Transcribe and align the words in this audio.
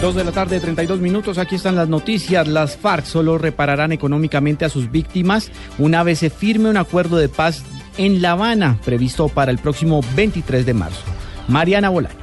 Dos 0.00 0.14
de 0.14 0.22
la 0.22 0.30
tarde, 0.30 0.60
32 0.60 1.00
minutos. 1.00 1.38
Aquí 1.38 1.56
están 1.56 1.74
las 1.74 1.88
noticias. 1.88 2.46
Las 2.46 2.76
FARC 2.76 3.04
solo 3.04 3.36
repararán 3.36 3.90
económicamente 3.90 4.64
a 4.64 4.68
sus 4.68 4.92
víctimas 4.92 5.50
una 5.76 6.04
vez 6.04 6.20
se 6.20 6.30
firme 6.30 6.70
un 6.70 6.76
acuerdo 6.76 7.16
de 7.16 7.28
paz 7.28 7.64
en 7.96 8.22
La 8.22 8.32
Habana, 8.32 8.78
previsto 8.84 9.28
para 9.28 9.50
el 9.50 9.58
próximo 9.58 10.00
23 10.14 10.64
de 10.64 10.74
marzo. 10.74 11.02
Mariana 11.48 11.88
Bolaños. 11.88 12.17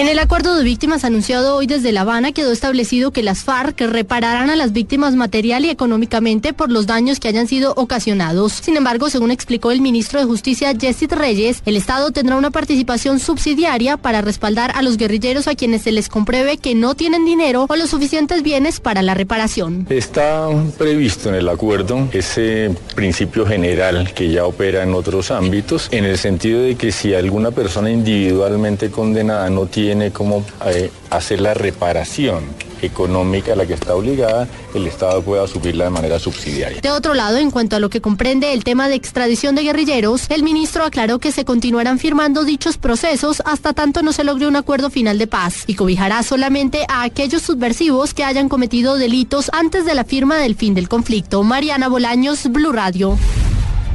En 0.00 0.08
el 0.08 0.18
acuerdo 0.18 0.56
de 0.56 0.64
víctimas 0.64 1.04
anunciado 1.04 1.56
hoy 1.56 1.66
desde 1.66 1.92
La 1.92 2.00
Habana 2.00 2.32
quedó 2.32 2.52
establecido 2.52 3.10
que 3.10 3.22
las 3.22 3.44
FARC 3.44 3.78
repararán 3.82 4.48
a 4.48 4.56
las 4.56 4.72
víctimas 4.72 5.14
material 5.14 5.66
y 5.66 5.68
económicamente 5.68 6.54
por 6.54 6.70
los 6.70 6.86
daños 6.86 7.20
que 7.20 7.28
hayan 7.28 7.46
sido 7.46 7.74
ocasionados. 7.76 8.52
Sin 8.52 8.78
embargo, 8.78 9.10
según 9.10 9.30
explicó 9.30 9.70
el 9.70 9.82
ministro 9.82 10.18
de 10.18 10.24
Justicia 10.24 10.72
Jessit 10.74 11.12
Reyes, 11.12 11.62
el 11.66 11.76
Estado 11.76 12.12
tendrá 12.12 12.36
una 12.36 12.50
participación 12.50 13.20
subsidiaria 13.20 13.98
para 13.98 14.22
respaldar 14.22 14.72
a 14.74 14.80
los 14.80 14.96
guerrilleros 14.96 15.46
a 15.48 15.54
quienes 15.54 15.82
se 15.82 15.92
les 15.92 16.08
compruebe 16.08 16.56
que 16.56 16.74
no 16.74 16.94
tienen 16.94 17.26
dinero 17.26 17.66
o 17.68 17.76
los 17.76 17.90
suficientes 17.90 18.42
bienes 18.42 18.80
para 18.80 19.02
la 19.02 19.12
reparación. 19.12 19.86
Está 19.90 20.48
previsto 20.78 21.28
en 21.28 21.34
el 21.34 21.48
acuerdo 21.50 22.08
ese 22.12 22.74
principio 22.94 23.44
general 23.44 24.14
que 24.14 24.30
ya 24.30 24.46
opera 24.46 24.82
en 24.82 24.94
otros 24.94 25.30
ámbitos, 25.30 25.88
en 25.90 26.06
el 26.06 26.16
sentido 26.16 26.62
de 26.62 26.76
que 26.76 26.90
si 26.90 27.12
alguna 27.12 27.50
persona 27.50 27.90
individualmente 27.90 28.90
condenada 28.90 29.50
no 29.50 29.66
tiene 29.66 29.89
tiene 29.90 30.12
como 30.12 30.44
eh, 30.66 30.88
hacer 31.10 31.40
la 31.40 31.52
reparación 31.52 32.44
económica 32.80 33.54
a 33.54 33.56
la 33.56 33.66
que 33.66 33.74
está 33.74 33.96
obligada, 33.96 34.46
el 34.72 34.86
Estado 34.86 35.20
pueda 35.20 35.48
subirla 35.48 35.82
de 35.82 35.90
manera 35.90 36.20
subsidiaria. 36.20 36.80
De 36.80 36.92
otro 36.92 37.12
lado, 37.12 37.38
en 37.38 37.50
cuanto 37.50 37.74
a 37.74 37.80
lo 37.80 37.90
que 37.90 38.00
comprende 38.00 38.52
el 38.52 38.62
tema 38.62 38.88
de 38.88 38.94
extradición 38.94 39.56
de 39.56 39.64
guerrilleros, 39.64 40.30
el 40.30 40.44
ministro 40.44 40.84
aclaró 40.84 41.18
que 41.18 41.32
se 41.32 41.44
continuarán 41.44 41.98
firmando 41.98 42.44
dichos 42.44 42.78
procesos 42.78 43.42
hasta 43.44 43.72
tanto 43.72 44.02
no 44.02 44.12
se 44.12 44.22
logre 44.22 44.46
un 44.46 44.54
acuerdo 44.54 44.90
final 44.90 45.18
de 45.18 45.26
paz 45.26 45.64
y 45.66 45.74
cobijará 45.74 46.22
solamente 46.22 46.86
a 46.88 47.02
aquellos 47.02 47.42
subversivos 47.42 48.14
que 48.14 48.22
hayan 48.22 48.48
cometido 48.48 48.96
delitos 48.96 49.50
antes 49.52 49.84
de 49.84 49.96
la 49.96 50.04
firma 50.04 50.36
del 50.36 50.54
fin 50.54 50.72
del 50.74 50.88
conflicto. 50.88 51.42
Mariana 51.42 51.88
Bolaños, 51.88 52.46
Blue 52.46 52.70
Radio. 52.70 53.18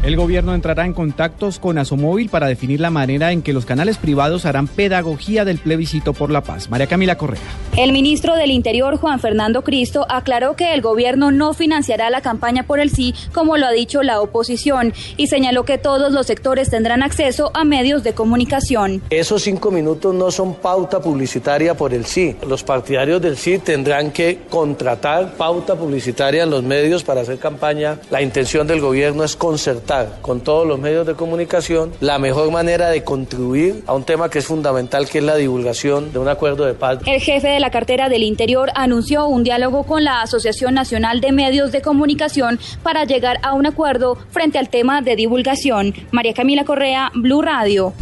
El 0.05 0.17
gobierno 0.17 0.53
entrará 0.53 0.85
en 0.85 0.93
contactos 0.93 1.57
con 1.57 1.79
Asomóvil 1.79 2.29
para 2.29 2.45
definir 2.45 2.79
la 2.79 2.91
manera 2.91 3.31
en 3.31 3.41
que 3.41 3.53
los 3.53 3.65
canales 3.65 3.97
privados 3.97 4.45
harán 4.45 4.67
pedagogía 4.67 5.45
del 5.45 5.57
plebiscito 5.57 6.13
por 6.13 6.29
la 6.29 6.41
paz. 6.41 6.69
María 6.69 6.85
Camila 6.85 7.17
Correa. 7.17 7.41
El 7.75 7.91
ministro 7.91 8.35
del 8.35 8.51
Interior, 8.51 8.97
Juan 8.97 9.19
Fernando 9.19 9.63
Cristo, 9.63 10.05
aclaró 10.07 10.55
que 10.55 10.75
el 10.75 10.81
gobierno 10.81 11.31
no 11.31 11.55
financiará 11.55 12.11
la 12.11 12.21
campaña 12.21 12.67
por 12.67 12.79
el 12.79 12.91
sí, 12.91 13.15
como 13.33 13.57
lo 13.57 13.65
ha 13.65 13.71
dicho 13.71 14.03
la 14.03 14.21
oposición, 14.21 14.93
y 15.17 15.25
señaló 15.25 15.65
que 15.65 15.79
todos 15.79 16.11
los 16.11 16.27
sectores 16.27 16.69
tendrán 16.69 17.01
acceso 17.01 17.49
a 17.55 17.63
medios 17.63 18.03
de 18.03 18.13
comunicación. 18.13 19.01
Esos 19.09 19.41
cinco 19.41 19.71
minutos 19.71 20.13
no 20.13 20.29
son 20.29 20.53
pauta 20.53 21.01
publicitaria 21.01 21.73
por 21.73 21.95
el 21.95 22.05
sí. 22.05 22.35
Los 22.47 22.61
partidarios 22.61 23.23
del 23.23 23.37
sí 23.37 23.57
tendrán 23.57 24.11
que 24.11 24.41
contratar 24.51 25.33
pauta 25.33 25.73
publicitaria 25.73 26.43
en 26.43 26.51
los 26.51 26.61
medios 26.61 27.03
para 27.03 27.21
hacer 27.21 27.39
campaña. 27.39 27.97
La 28.11 28.21
intención 28.21 28.67
del 28.67 28.81
gobierno 28.81 29.23
es 29.23 29.35
concertar 29.35 29.94
con 30.21 30.41
todos 30.41 30.67
los 30.67 30.79
medios 30.79 31.05
de 31.07 31.13
comunicación 31.13 31.91
la 31.99 32.19
mejor 32.19 32.51
manera 32.51 32.89
de 32.89 33.03
contribuir 33.03 33.83
a 33.87 33.93
un 33.93 34.03
tema 34.03 34.29
que 34.29 34.39
es 34.39 34.45
fundamental, 34.45 35.07
que 35.07 35.19
es 35.19 35.23
la 35.23 35.35
divulgación 35.35 36.11
de 36.11 36.19
un 36.19 36.27
acuerdo 36.27 36.65
de 36.65 36.73
paz. 36.73 36.99
El 37.05 37.21
jefe 37.21 37.47
de 37.47 37.59
la 37.59 37.69
cartera 37.69 38.09
del 38.09 38.23
Interior 38.23 38.71
anunció 38.75 39.27
un 39.27 39.43
diálogo 39.43 39.83
con 39.83 40.03
la 40.03 40.21
Asociación 40.21 40.73
Nacional 40.73 41.21
de 41.21 41.31
Medios 41.31 41.71
de 41.71 41.81
Comunicación 41.81 42.59
para 42.83 43.05
llegar 43.05 43.39
a 43.43 43.53
un 43.53 43.65
acuerdo 43.65 44.17
frente 44.31 44.57
al 44.57 44.69
tema 44.69 45.01
de 45.01 45.15
divulgación. 45.15 45.93
María 46.11 46.33
Camila 46.33 46.65
Correa, 46.65 47.11
Blue 47.13 47.41
Radio. 47.41 47.93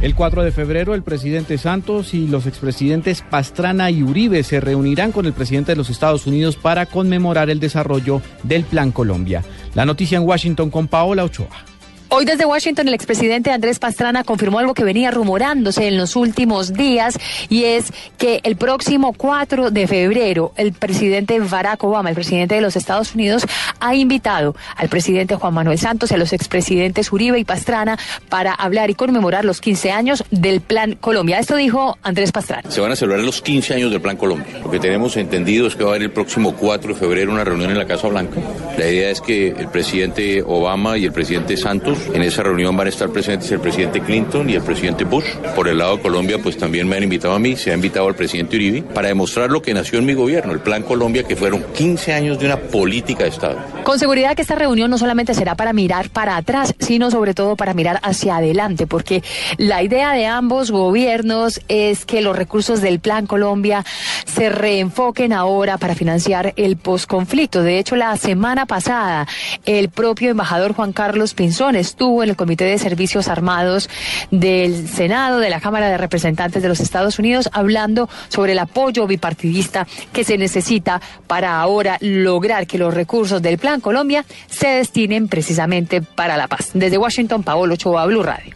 El 0.00 0.14
4 0.14 0.44
de 0.44 0.52
febrero, 0.52 0.94
el 0.94 1.02
presidente 1.02 1.58
Santos 1.58 2.14
y 2.14 2.28
los 2.28 2.46
expresidentes 2.46 3.22
Pastrana 3.28 3.90
y 3.90 4.04
Uribe 4.04 4.44
se 4.44 4.60
reunirán 4.60 5.10
con 5.10 5.26
el 5.26 5.32
presidente 5.32 5.72
de 5.72 5.76
los 5.76 5.90
Estados 5.90 6.24
Unidos 6.24 6.56
para 6.56 6.86
conmemorar 6.86 7.50
el 7.50 7.58
desarrollo 7.58 8.22
del 8.44 8.62
Plan 8.62 8.92
Colombia. 8.92 9.42
La 9.78 9.84
noticia 9.84 10.18
en 10.18 10.26
Washington 10.26 10.70
con 10.70 10.88
Paola 10.88 11.22
Ochoa. 11.22 11.67
Hoy 12.10 12.24
desde 12.24 12.46
Washington 12.46 12.88
el 12.88 12.94
expresidente 12.94 13.50
Andrés 13.50 13.78
Pastrana 13.78 14.24
confirmó 14.24 14.58
algo 14.58 14.72
que 14.72 14.82
venía 14.82 15.10
rumorándose 15.10 15.88
en 15.88 15.98
los 15.98 16.16
últimos 16.16 16.72
días 16.72 17.18
y 17.50 17.64
es 17.64 17.92
que 18.16 18.40
el 18.44 18.56
próximo 18.56 19.12
4 19.12 19.70
de 19.70 19.86
febrero 19.86 20.52
el 20.56 20.72
presidente 20.72 21.38
Barack 21.38 21.84
Obama, 21.84 22.08
el 22.08 22.14
presidente 22.14 22.54
de 22.54 22.62
los 22.62 22.76
Estados 22.76 23.14
Unidos, 23.14 23.44
ha 23.78 23.94
invitado 23.94 24.56
al 24.76 24.88
presidente 24.88 25.34
Juan 25.34 25.52
Manuel 25.52 25.78
Santos 25.78 26.10
y 26.10 26.14
a 26.14 26.16
los 26.16 26.32
expresidentes 26.32 27.12
Uribe 27.12 27.38
y 27.38 27.44
Pastrana 27.44 27.98
para 28.30 28.54
hablar 28.54 28.88
y 28.88 28.94
conmemorar 28.94 29.44
los 29.44 29.60
15 29.60 29.92
años 29.92 30.24
del 30.30 30.62
Plan 30.62 30.94
Colombia. 30.94 31.38
Esto 31.38 31.56
dijo 31.56 31.98
Andrés 32.02 32.32
Pastrana. 32.32 32.70
Se 32.70 32.80
van 32.80 32.92
a 32.92 32.96
celebrar 32.96 33.22
los 33.22 33.42
15 33.42 33.74
años 33.74 33.90
del 33.90 34.00
Plan 34.00 34.16
Colombia. 34.16 34.60
Lo 34.64 34.70
que 34.70 34.80
tenemos 34.80 35.18
entendido 35.18 35.66
es 35.66 35.76
que 35.76 35.84
va 35.84 35.90
a 35.90 35.92
haber 35.92 36.04
el 36.04 36.10
próximo 36.10 36.56
4 36.56 36.94
de 36.94 36.98
febrero 36.98 37.32
una 37.32 37.44
reunión 37.44 37.70
en 37.70 37.76
la 37.76 37.86
Casa 37.86 38.08
Blanca. 38.08 38.40
La 38.78 38.88
idea 38.88 39.10
es 39.10 39.20
que 39.20 39.48
el 39.48 39.68
presidente 39.68 40.42
Obama 40.42 40.96
y 40.96 41.04
el 41.04 41.12
presidente 41.12 41.58
Santos 41.58 41.97
en 42.12 42.22
esa 42.22 42.42
reunión 42.42 42.76
van 42.76 42.86
a 42.86 42.90
estar 42.90 43.08
presentes 43.10 43.50
el 43.52 43.60
presidente 43.60 44.00
Clinton 44.00 44.48
y 44.50 44.54
el 44.54 44.62
presidente 44.62 45.04
Bush. 45.04 45.26
Por 45.54 45.68
el 45.68 45.78
lado 45.78 45.96
de 45.96 46.02
Colombia, 46.02 46.38
pues 46.42 46.56
también 46.56 46.88
me 46.88 46.96
han 46.96 47.02
invitado 47.02 47.34
a 47.34 47.38
mí, 47.38 47.56
se 47.56 47.70
ha 47.70 47.74
invitado 47.74 48.08
al 48.08 48.14
presidente 48.14 48.56
Uribe, 48.56 48.82
para 48.82 49.08
demostrar 49.08 49.50
lo 49.50 49.62
que 49.62 49.74
nació 49.74 49.98
en 49.98 50.06
mi 50.06 50.14
gobierno, 50.14 50.52
el 50.52 50.60
Plan 50.60 50.82
Colombia, 50.82 51.22
que 51.24 51.36
fueron 51.36 51.64
15 51.74 52.12
años 52.12 52.38
de 52.38 52.46
una 52.46 52.56
política 52.58 53.24
de 53.24 53.30
Estado. 53.30 53.58
Con 53.84 53.98
seguridad 53.98 54.34
que 54.34 54.42
esta 54.42 54.54
reunión 54.54 54.90
no 54.90 54.98
solamente 54.98 55.34
será 55.34 55.54
para 55.54 55.72
mirar 55.72 56.10
para 56.10 56.36
atrás, 56.36 56.74
sino 56.78 57.10
sobre 57.10 57.34
todo 57.34 57.56
para 57.56 57.74
mirar 57.74 58.00
hacia 58.02 58.36
adelante, 58.36 58.86
porque 58.86 59.22
la 59.56 59.82
idea 59.82 60.12
de 60.12 60.26
ambos 60.26 60.70
gobiernos 60.70 61.60
es 61.68 62.04
que 62.04 62.20
los 62.20 62.36
recursos 62.36 62.80
del 62.80 63.00
Plan 63.00 63.26
Colombia 63.26 63.84
se 64.26 64.50
reenfoquen 64.50 65.32
ahora 65.32 65.78
para 65.78 65.94
financiar 65.94 66.52
el 66.56 66.76
posconflicto. 66.76 67.62
De 67.62 67.78
hecho, 67.78 67.96
la 67.96 68.16
semana 68.16 68.66
pasada, 68.66 69.26
el 69.64 69.88
propio 69.88 70.30
embajador 70.30 70.74
Juan 70.74 70.92
Carlos 70.92 71.34
Pinzón 71.34 71.76
estuvo 71.88 72.22
en 72.22 72.30
el 72.30 72.36
Comité 72.36 72.64
de 72.64 72.78
Servicios 72.78 73.28
Armados 73.28 73.88
del 74.30 74.88
Senado, 74.88 75.38
de 75.40 75.50
la 75.50 75.60
Cámara 75.60 75.88
de 75.88 75.98
Representantes 75.98 76.62
de 76.62 76.68
los 76.68 76.80
Estados 76.80 77.18
Unidos, 77.18 77.48
hablando 77.52 78.08
sobre 78.28 78.52
el 78.52 78.58
apoyo 78.58 79.06
bipartidista 79.06 79.86
que 80.12 80.24
se 80.24 80.38
necesita 80.38 81.00
para 81.26 81.60
ahora 81.60 81.98
lograr 82.00 82.66
que 82.66 82.78
los 82.78 82.94
recursos 82.94 83.42
del 83.42 83.58
Plan 83.58 83.80
Colombia 83.80 84.24
se 84.48 84.68
destinen 84.68 85.28
precisamente 85.28 86.02
para 86.02 86.36
la 86.36 86.46
paz. 86.46 86.70
Desde 86.74 86.98
Washington, 86.98 87.42
Paolo 87.42 87.74
Ochoa, 87.74 88.06
Blue 88.06 88.22
Radio. 88.22 88.54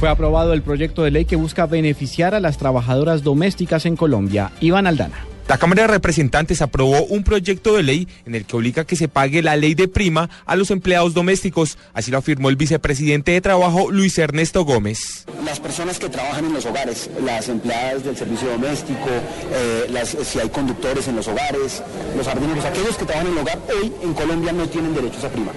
Fue 0.00 0.08
aprobado 0.08 0.52
el 0.52 0.62
proyecto 0.62 1.02
de 1.02 1.10
ley 1.10 1.24
que 1.24 1.34
busca 1.34 1.66
beneficiar 1.66 2.34
a 2.34 2.40
las 2.40 2.56
trabajadoras 2.56 3.24
domésticas 3.24 3.84
en 3.84 3.96
Colombia. 3.96 4.52
Iván 4.60 4.86
Aldana. 4.86 5.27
La 5.48 5.56
Cámara 5.56 5.82
de 5.82 5.88
Representantes 5.88 6.60
aprobó 6.60 7.04
un 7.06 7.24
proyecto 7.24 7.74
de 7.74 7.82
ley 7.82 8.06
en 8.26 8.34
el 8.34 8.44
que 8.44 8.54
obliga 8.54 8.84
que 8.84 8.96
se 8.96 9.08
pague 9.08 9.42
la 9.42 9.56
ley 9.56 9.74
de 9.74 9.88
prima 9.88 10.28
a 10.44 10.56
los 10.56 10.70
empleados 10.70 11.14
domésticos. 11.14 11.78
Así 11.94 12.10
lo 12.10 12.18
afirmó 12.18 12.50
el 12.50 12.56
vicepresidente 12.56 13.32
de 13.32 13.40
Trabajo, 13.40 13.90
Luis 13.90 14.18
Ernesto 14.18 14.66
Gómez. 14.66 15.24
Las 15.46 15.58
personas 15.58 15.98
que 15.98 16.10
trabajan 16.10 16.44
en 16.44 16.52
los 16.52 16.66
hogares, 16.66 17.08
las 17.24 17.48
empleadas 17.48 18.04
del 18.04 18.14
servicio 18.14 18.50
doméstico, 18.50 19.08
eh, 19.50 19.86
las, 19.88 20.10
si 20.10 20.38
hay 20.38 20.50
conductores 20.50 21.08
en 21.08 21.16
los 21.16 21.26
hogares, 21.28 21.82
los 22.14 22.26
jardineros, 22.26 22.66
aquellos 22.66 22.98
que 22.98 23.06
trabajan 23.06 23.28
en 23.28 23.32
el 23.32 23.38
hogar, 23.38 23.58
hoy 23.74 23.90
en 24.02 24.12
Colombia 24.12 24.52
no 24.52 24.68
tienen 24.68 24.94
derecho 24.94 25.26
a 25.26 25.30
prima. 25.30 25.52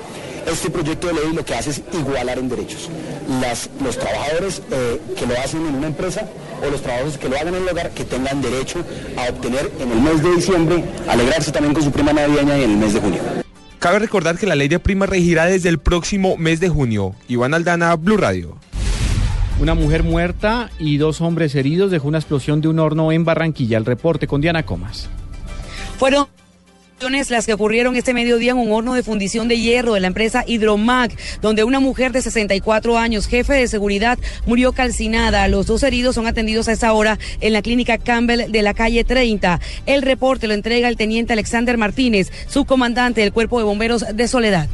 Este 0.50 0.70
proyecto 0.70 1.08
de 1.08 1.16
ley 1.16 1.34
lo 1.34 1.44
que 1.44 1.54
hace 1.54 1.72
es 1.72 1.82
igualar 1.92 2.40
en 2.40 2.48
derechos. 2.48 2.90
Los 3.84 3.98
trabajadores 3.98 4.62
eh, 4.72 5.02
que 5.18 5.28
lo 5.28 5.38
hacen 5.38 5.68
en 5.68 5.76
una 5.76 5.88
empresa 5.88 6.30
o 6.66 6.70
los 6.70 6.82
trabajadores 6.82 7.18
que 7.18 7.30
lo 7.30 7.36
hagan 7.38 7.56
en 7.56 7.64
el 7.64 7.70
hogar 7.70 7.92
que 7.92 8.06
tengan 8.06 8.42
derecho 8.42 8.84
a 9.18 9.30
obtener 9.30 9.72
en 9.80 9.92
el 9.92 10.02
mes 10.02 10.24
de 10.24 10.36
diciembre, 10.36 10.84
alegrarse 11.08 11.52
también 11.52 11.74
con 11.74 11.84
su 11.84 11.92
prima 11.92 12.14
navideña 12.14 12.56
en 12.58 12.72
el 12.72 12.78
mes 12.78 12.94
de 12.94 13.02
junio. 13.02 13.22
Cabe 13.80 14.00
recordar 14.00 14.38
que 14.38 14.46
la 14.46 14.56
ley 14.56 14.68
de 14.68 14.80
prima 14.80 15.08
regirá 15.08 15.46
desde 15.46 15.70
el 15.70 15.80
próximo 15.80 16.38
mes 16.38 16.60
de 16.60 16.70
junio. 16.70 17.16
Iván 17.28 17.54
Aldana, 17.54 17.96
Blue 17.96 18.18
Radio. 18.18 18.58
Una 19.60 19.74
mujer 19.76 20.04
muerta 20.04 20.70
y 20.80 20.98
dos 20.98 21.22
hombres 21.22 21.54
heridos 21.56 21.92
dejó 21.92 22.08
una 22.08 22.18
explosión 22.18 22.62
de 22.62 22.68
un 22.68 22.80
horno 22.80 23.12
en 23.12 23.26
Barranquilla. 23.26 23.78
El 23.78 23.86
reporte 23.86 24.28
con 24.28 24.42
Diana 24.42 24.64
Comas. 24.64 25.10
Fueron 25.98 26.28
Las 27.02 27.48
que 27.48 27.54
ocurrieron 27.54 27.96
este 27.96 28.14
mediodía 28.14 28.52
en 28.52 28.60
un 28.60 28.72
horno 28.72 28.94
de 28.94 29.02
fundición 29.02 29.48
de 29.48 29.60
hierro 29.60 29.96
de 29.96 30.02
la 30.02 30.06
empresa 30.06 30.44
Hidromac, 30.46 31.12
donde 31.42 31.64
una 31.64 31.80
mujer 31.80 32.12
de 32.12 32.22
64 32.22 32.96
años, 32.96 33.26
jefe 33.26 33.54
de 33.54 33.68
seguridad, 33.68 34.20
murió 34.46 34.72
calcinada. 34.72 35.48
Los 35.48 35.66
dos 35.66 35.82
heridos 35.82 36.14
son 36.14 36.28
atendidos 36.28 36.68
a 36.68 36.74
esa 36.74 36.94
hora 36.94 37.18
en 37.40 37.54
la 37.54 37.64
clínica 37.64 37.98
Campbell 37.98 38.52
de 38.52 38.62
la 38.62 38.76
calle 38.76 39.04
30. 39.04 39.60
El 39.88 40.04
reporte 40.04 40.48
lo 40.48 40.54
entrega 40.54 40.90
el 40.90 40.96
teniente 40.96 41.34
Alexander 41.34 41.76
Martínez, 41.76 42.32
subcomandante 42.48 43.22
del 43.22 43.34
Cuerpo 43.34 43.58
de 43.58 43.66
Bomberos 43.66 44.06
de 44.14 44.28
Soledad. 44.28 44.70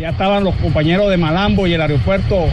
Ya 0.00 0.10
estaban 0.10 0.42
los 0.42 0.54
compañeros 0.56 1.10
de 1.10 1.18
Malambo 1.18 1.66
y 1.66 1.74
el 1.74 1.82
aeropuerto 1.82 2.46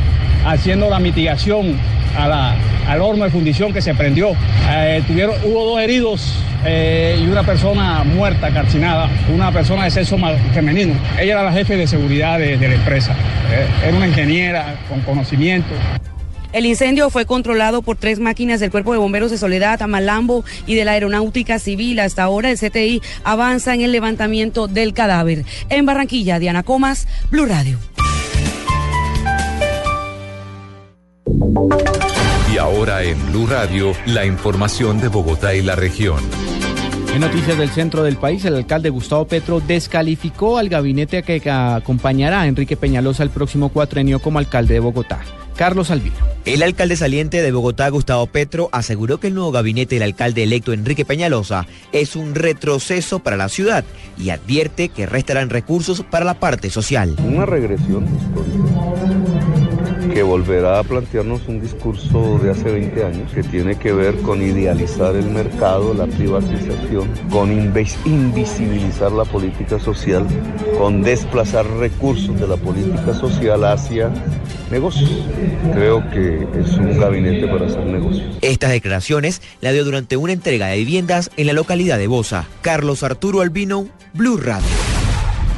haciendo 0.46 0.90
la 0.90 1.00
mitigación 1.00 1.78
a 2.18 2.28
la, 2.28 2.56
al 2.88 3.02
horno 3.02 3.24
de 3.24 3.30
fundición 3.30 3.74
que 3.74 3.82
se 3.82 3.94
prendió. 3.94 4.32
Eh, 4.70 5.04
tuvieron, 5.08 5.36
hubo 5.44 5.66
dos 5.66 5.80
heridos 5.80 6.34
eh, 6.66 7.20
y 7.22 7.28
una 7.28 7.44
persona 7.44 8.04
muerta, 8.04 8.52
calcinada, 8.52 9.10
una 9.34 9.52
persona 9.52 9.86
de 9.86 9.92
sexo 9.92 10.18
femenino. 10.54 10.94
Ella 11.20 11.34
era 11.34 11.44
la 11.44 11.52
jefe 11.52 11.76
de 11.78 11.88
seguridad 11.88 12.40
de, 12.40 12.58
de 12.58 12.68
la 12.68 12.76
empresa. 12.76 13.14
Eh, 13.52 13.88
era 13.88 13.98
una 13.98 14.08
ingeniera 14.08 14.76
con 14.90 15.02
conocimiento. 15.02 15.74
El 16.54 16.68
incendio 16.68 17.10
fue 17.10 17.26
controlado 17.26 17.82
por 17.82 17.98
tres 17.98 18.20
máquinas 18.20 18.60
del 18.60 18.70
Cuerpo 18.70 18.94
de 18.94 19.00
Bomberos 19.00 19.32
de 19.32 19.40
Soledad, 19.40 19.82
Amalambo 19.82 20.46
y 20.68 20.76
de 20.76 20.86
la 20.86 20.92
Aeronáutica 20.92 21.58
Civil. 21.58 22.00
Hasta 22.00 22.22
ahora 22.22 22.52
el 22.52 22.60
CTI 22.60 23.02
avanza 23.24 23.74
en 23.74 23.82
el 23.82 23.92
levantamiento 23.92 24.68
del 24.68 24.94
cadáver. 24.94 25.46
En 25.70 25.88
Barranquilla, 25.88 26.38
Diana 26.38 26.62
Comas, 26.62 27.08
Blue 27.32 27.48
Radio. 27.48 27.80
Y 32.54 32.60
ahora 32.60 33.02
en 33.02 33.18
Blue 33.32 33.48
Radio, 33.48 33.94
la 34.06 34.28
información 34.28 35.02
de 35.02 35.08
Bogotá 35.08 35.56
y 35.56 35.64
la 35.64 35.76
región. 35.76 36.20
En 37.12 37.22
noticias 37.22 37.58
del 37.58 37.72
centro 37.72 38.04
del 38.04 38.18
país, 38.18 38.46
el 38.46 38.56
alcalde 38.56 38.92
Gustavo 38.92 39.26
Petro 39.26 39.60
descalificó 39.60 40.60
al 40.60 40.70
gabinete 40.70 41.24
que 41.24 41.50
acompañará 41.50 42.42
a 42.42 42.48
Enrique 42.48 42.78
Peñalosa 42.78 43.24
el 43.24 43.32
próximo 43.32 43.70
cuatrenio 43.70 44.20
como 44.20 44.38
alcalde 44.38 44.76
de 44.76 44.82
Bogotá. 44.82 45.22
Carlos 45.56 45.90
Albino. 45.90 46.16
El 46.46 46.62
alcalde 46.62 46.96
saliente 46.96 47.42
de 47.42 47.52
Bogotá, 47.52 47.90
Gustavo 47.90 48.28
Petro, 48.28 48.70
aseguró 48.72 49.20
que 49.20 49.28
el 49.28 49.34
nuevo 49.34 49.52
gabinete 49.52 49.96
del 49.96 50.04
alcalde 50.04 50.44
electo 50.44 50.74
Enrique 50.74 51.06
Peñalosa 51.06 51.66
es 51.92 52.16
un 52.16 52.36
retroceso 52.36 53.18
para 53.18 53.36
la 53.36 53.50
ciudad 53.50 53.84
y 54.16 54.30
advierte 54.30 54.90
que 54.90 55.08
restarán 55.08 55.50
recursos 55.50 56.04
para 56.04 56.24
la 56.24 56.36
parte 56.36 56.70
social. 56.70 57.16
Una 57.18 57.48
regresión 57.48 58.06
que 60.14 60.24
volverá 60.24 60.80
a 60.80 60.84
plantearnos 60.84 61.48
un 61.48 61.62
discurso 61.62 62.40
de 62.40 62.52
hace 62.52 62.72
20 62.72 63.06
años 63.06 63.32
que 63.32 63.44
tiene 63.44 63.76
que 63.76 63.94
ver 63.94 64.16
con 64.18 64.42
idealizar 64.42 65.16
el 65.16 65.26
mercado, 65.26 65.94
la 65.94 66.06
privatización, 66.08 67.10
con 67.30 67.52
invisibilizar 67.52 69.12
la 69.12 69.26
política 69.26 69.80
social, 69.80 70.26
con 70.78 71.02
desplazar 71.02 71.66
recursos 71.78 72.40
de 72.40 72.48
la 72.48 72.58
política 72.58 73.14
social 73.14 73.64
hacia 73.64 74.12
negocios. 74.72 75.12
Creo 75.74 76.08
que 76.10 76.48
es 76.60 76.74
un 76.78 77.00
gabinete 77.00 77.48
para 77.48 77.66
hacer 77.68 77.86
negocios. 77.86 78.38
Estas 78.42 78.72
declaraciones 78.72 79.42
la 79.62 79.72
dio 79.72 79.86
durante 79.86 80.18
una 80.18 80.34
entrega 80.34 80.68
de 80.68 80.78
viviendas 80.78 81.30
en 81.38 81.48
la 81.48 81.54
localidad 81.54 81.98
de 81.98 82.08
Bosa. 82.08 82.48
Carlos 82.62 83.04
Arturo 83.04 83.42
Albino, 83.42 83.88
Blue 84.14 84.38
Radio. 84.38 84.93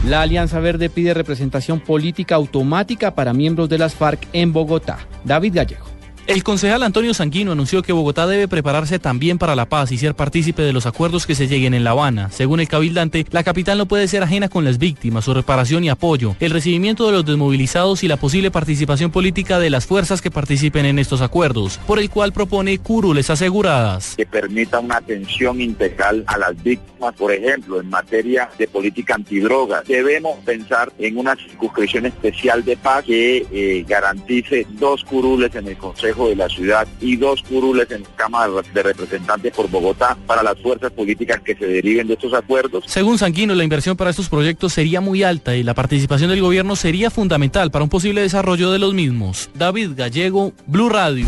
La 0.05 0.21
Alianza 0.21 0.59
Verde 0.59 0.91
pide 0.91 1.15
representación 1.15 1.79
política 1.79 2.35
automática 2.35 3.15
para 3.15 3.33
miembros 3.33 3.69
de 3.69 3.79
las 3.79 3.95
FARC 3.95 4.27
en 4.33 4.53
Bogotá. 4.53 4.99
David 5.23 5.55
Gallego. 5.55 5.94
El 6.27 6.43
concejal 6.43 6.81
Antonio 6.81 7.13
Sanguino 7.13 7.51
anunció 7.51 7.83
que 7.83 7.93
Bogotá 7.93 8.25
debe 8.25 8.47
prepararse 8.47 8.97
también 8.97 9.37
para 9.37 9.55
la 9.55 9.67
paz 9.67 9.91
y 9.91 9.99
ser 9.99 10.15
partícipe 10.15 10.63
de 10.63 10.73
los 10.73 10.87
acuerdos 10.87 11.27
que 11.27 11.35
se 11.35 11.47
lleguen 11.47 11.75
en 11.75 11.83
La 11.83 11.91
Habana. 11.91 12.31
Según 12.31 12.59
el 12.59 12.67
cabildante, 12.67 13.27
la 13.29 13.43
capital 13.43 13.77
no 13.77 13.85
puede 13.85 14.07
ser 14.07 14.23
ajena 14.23 14.49
con 14.49 14.65
las 14.65 14.79
víctimas, 14.79 15.25
su 15.25 15.35
reparación 15.35 15.83
y 15.83 15.89
apoyo, 15.89 16.35
el 16.39 16.49
recibimiento 16.49 17.05
de 17.05 17.11
los 17.11 17.27
desmovilizados 17.27 18.03
y 18.03 18.07
la 18.07 18.17
posible 18.17 18.49
participación 18.49 19.11
política 19.11 19.59
de 19.59 19.69
las 19.69 19.85
fuerzas 19.85 20.19
que 20.19 20.31
participen 20.31 20.87
en 20.87 20.97
estos 20.97 21.21
acuerdos, 21.21 21.79
por 21.85 21.99
el 21.99 22.09
cual 22.09 22.33
propone 22.33 22.79
curules 22.79 23.29
aseguradas. 23.29 24.15
Que 24.17 24.25
permita 24.25 24.79
una 24.79 24.97
atención 24.97 25.61
integral 25.61 26.23
a 26.25 26.39
las 26.39 26.63
víctimas, 26.63 27.13
por 27.13 27.33
ejemplo, 27.33 27.79
en 27.79 27.87
materia 27.91 28.49
de 28.57 28.67
política 28.67 29.13
antidroga. 29.13 29.83
Debemos 29.87 30.39
pensar 30.43 30.91
en 30.97 31.17
una 31.17 31.35
circunscripción 31.35 32.07
especial 32.07 32.65
de 32.65 32.77
paz 32.77 33.03
que 33.05 33.45
eh, 33.51 33.85
garantice 33.87 34.65
dos 34.71 35.03
curules 35.03 35.53
en 35.53 35.67
el 35.67 35.77
Consejo 35.77 36.14
de 36.23 36.35
la 36.35 36.47
ciudad 36.49 36.87
y 37.01 37.17
dos 37.17 37.41
curules 37.43 37.91
en 37.91 38.03
Cámara 38.15 38.51
de 38.73 38.83
Representantes 38.83 39.53
por 39.53 39.69
Bogotá 39.69 40.17
para 40.25 40.41
las 40.41 40.59
fuerzas 40.61 40.91
políticas 40.91 41.41
que 41.41 41.55
se 41.55 41.67
deriven 41.67 42.07
de 42.07 42.13
estos 42.13 42.33
acuerdos. 42.33 42.85
Según 42.87 43.17
Sanguino, 43.17 43.53
la 43.53 43.63
inversión 43.63 43.97
para 43.97 44.09
estos 44.09 44.29
proyectos 44.29 44.73
sería 44.73 45.01
muy 45.01 45.23
alta 45.23 45.55
y 45.55 45.63
la 45.63 45.73
participación 45.73 46.29
del 46.29 46.41
gobierno 46.41 46.75
sería 46.75 47.11
fundamental 47.11 47.71
para 47.71 47.83
un 47.83 47.89
posible 47.89 48.21
desarrollo 48.21 48.71
de 48.71 48.79
los 48.79 48.93
mismos. 48.93 49.49
David 49.53 49.91
Gallego, 49.95 50.53
Blue 50.67 50.89
Radio. 50.89 51.27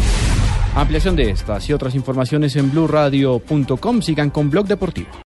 Ampliación 0.76 1.16
de 1.16 1.32
estas 1.32 1.68
y 1.70 1.74
otras 1.74 1.96
informaciones 1.96 2.56
en 2.56 2.72
blueradio.com. 2.72 4.02
Sigan 4.02 4.30
con 4.30 4.50
Blog 4.50 4.68
Deportivo. 4.68 5.10